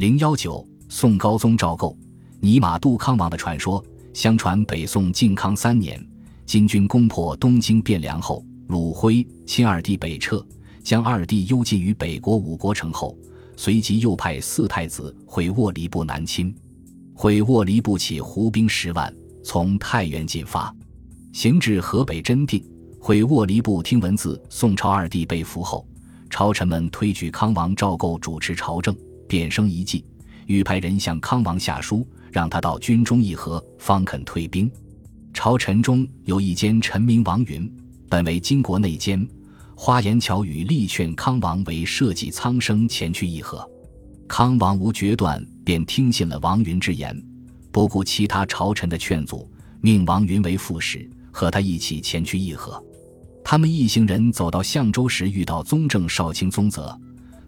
[0.00, 1.94] 零幺九，宋高宗赵构
[2.40, 3.84] 尼玛杜康王的传说。
[4.14, 6.02] 相传北宋靖康三年，
[6.46, 10.42] 金军攻破东京汴梁后，鲁辉亲二弟北撤，
[10.82, 13.14] 将二弟幽禁于北国五国城后，
[13.58, 16.54] 随即又派四太子毁卧离部南侵。
[17.12, 19.14] 毁卧离部起胡兵十万，
[19.44, 20.74] 从太原进发，
[21.34, 22.64] 行至河北真定。
[22.98, 25.86] 毁卧离部听闻自宋朝二弟被俘后，
[26.30, 28.96] 朝臣们推举康王赵构主持朝政，
[29.30, 30.04] 便生一计，
[30.46, 32.04] 欲派人向康王下书。
[32.32, 34.70] 让他到军中议和，方肯退兵。
[35.34, 37.68] 朝臣中有一间臣名王云，
[38.08, 39.28] 本为金国内奸，
[39.74, 43.68] 花言巧语力劝康王为社稷苍生前去议和。
[44.28, 47.20] 康王无决断，便听信了王云之言，
[47.72, 52.80] 不顾其他朝臣的劝阻，命王云为副使，和他一起前去议和。
[53.42, 56.96] 他们一行人走到相州时，遇到宗正少卿宗泽。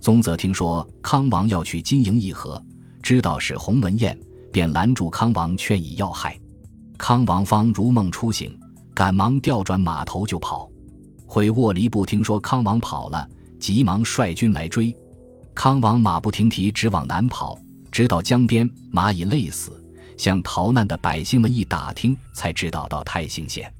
[0.00, 2.62] 宗泽听说康王要去金营议和，
[3.02, 4.18] 知道是鸿门宴。
[4.52, 6.36] 便拦住康王，劝以要害。
[6.98, 8.58] 康王方如梦初醒，
[8.92, 10.68] 赶忙调转马头就跑。
[11.24, 13.28] 回沃离部听说康王跑了，
[13.60, 14.92] 急忙率军来追。
[15.54, 17.56] 康王马不停蹄，直往南跑，
[17.92, 19.80] 直到江边，马已累死。
[20.16, 23.72] 向逃难的百姓们一打听，才知道到泰兴县。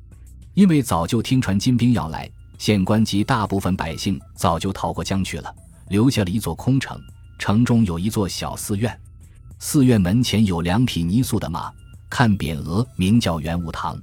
[0.54, 5.52] 因为早就听传金兵要来，县官及大部分百姓早就逃过江去了，
[5.90, 6.98] 留下了一座空城。
[7.38, 8.98] 城中有一座小寺院。
[9.58, 11.70] 寺院门前有两匹泥塑的马，
[12.08, 14.00] 看匾额名叫元武堂。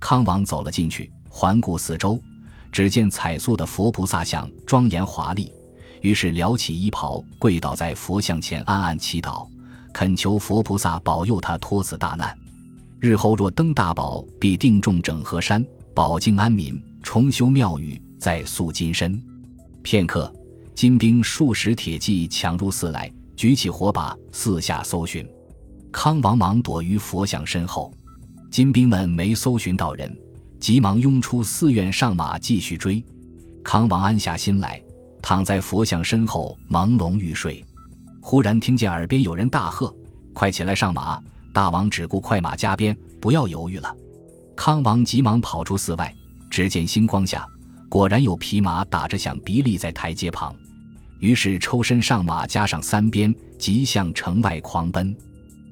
[0.00, 2.20] 康王走了进去，环顾四周，
[2.72, 5.52] 只见彩塑的佛菩萨像庄严华丽，
[6.00, 9.46] 于是撩起衣袍，跪倒在佛像前，暗暗祈祷，
[9.92, 12.36] 恳求佛菩萨保佑他脱此大难。
[13.00, 19.20] 日后若登大宝，必定重整河山，保境安民，重修庙宇，再塑金身。
[19.82, 20.32] 片刻，
[20.78, 23.12] 金兵数十铁骑抢入寺来。
[23.34, 25.28] 举起火把，四下搜寻。
[25.90, 27.92] 康王忙躲于佛像身后。
[28.48, 30.16] 金兵们没搜寻到人，
[30.60, 33.04] 急忙拥出寺院，上马继续追。
[33.64, 34.80] 康王安下心来，
[35.20, 37.64] 躺在佛像身后朦胧欲睡。
[38.20, 39.92] 忽然听见耳边有人大喝
[40.32, 41.20] ：“快起来上马！”
[41.52, 43.92] 大王只顾快马加鞭，不要犹豫了。
[44.54, 46.14] 康王急忙跑出寺外，
[46.48, 47.44] 只见星光下
[47.88, 50.54] 果然有匹马打着响鼻立在台阶旁。
[51.18, 55.16] 于是抽身上马，加上三鞭，即向城外狂奔。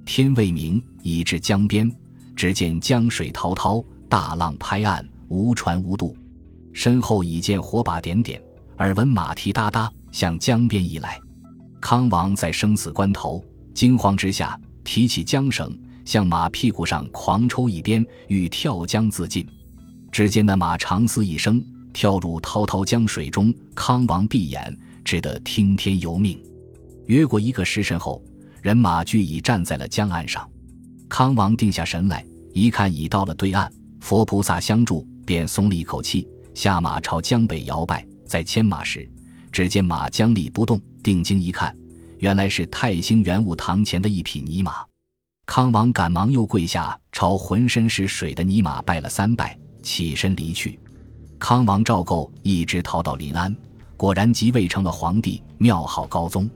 [0.05, 1.91] 天未明，已至江边，
[2.35, 6.17] 只见江水滔滔，大浪拍岸，无船无渡。
[6.73, 8.41] 身后已见火把点点，
[8.79, 11.19] 耳闻马蹄哒哒向江边移来。
[11.81, 19.47] 康王在生死关头，惊慌之下，提起缰绳，向马屁股上狂抽一鞭，欲跳江自尽。
[20.11, 21.63] 只见那马长嘶一声，
[21.97, 23.53] 跳入滔滔江水中。
[23.75, 24.79] 康王闭眼。
[25.03, 26.37] 只得听天由命。
[27.07, 28.21] 约过一个时辰后，
[28.61, 30.51] 人马俱已站在了江岸上。
[31.09, 38.05] 康王定下神来，一看已到了对岸，佛菩萨相助，便松了一口气，下马朝江北摇摆。
[38.27, 39.09] 在牵马时，
[39.53, 41.73] 只见马僵立不动，定睛一看，
[42.19, 44.85] 原来是太兴元武堂前的一匹泥马。
[45.47, 50.77] 康王赶忙又跪下，朝浑身是水的泥马拜了三拜，起身离去。
[51.39, 53.55] 康王赵构一直逃到临安。
[53.97, 56.49] 果然即位成了皇帝，庙号高宗。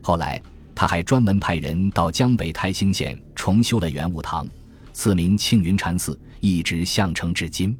[0.00, 0.40] 后来
[0.74, 4.46] 他还专门派人到江北泰兴县重修了元武堂，
[4.92, 7.76] 赐名庆云禅寺，一直相承至今。